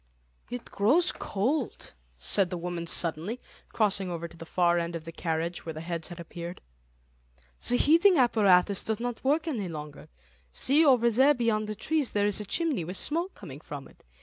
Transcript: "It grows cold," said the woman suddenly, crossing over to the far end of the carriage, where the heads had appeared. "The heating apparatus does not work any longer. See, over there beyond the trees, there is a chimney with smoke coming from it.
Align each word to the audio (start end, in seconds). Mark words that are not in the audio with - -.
"It 0.49 0.65
grows 0.65 1.11
cold," 1.11 1.93
said 2.17 2.49
the 2.49 2.57
woman 2.57 2.87
suddenly, 2.87 3.39
crossing 3.71 4.09
over 4.09 4.27
to 4.27 4.35
the 4.35 4.47
far 4.47 4.79
end 4.79 4.95
of 4.95 5.05
the 5.05 5.11
carriage, 5.11 5.63
where 5.63 5.73
the 5.73 5.81
heads 5.81 6.07
had 6.07 6.19
appeared. 6.19 6.59
"The 7.69 7.77
heating 7.77 8.17
apparatus 8.17 8.83
does 8.83 8.99
not 8.99 9.23
work 9.23 9.47
any 9.47 9.67
longer. 9.67 10.09
See, 10.51 10.83
over 10.83 11.11
there 11.11 11.35
beyond 11.35 11.67
the 11.69 11.75
trees, 11.75 12.13
there 12.13 12.25
is 12.25 12.39
a 12.39 12.45
chimney 12.45 12.83
with 12.83 12.97
smoke 12.97 13.35
coming 13.35 13.59
from 13.61 13.87
it. 13.87 14.03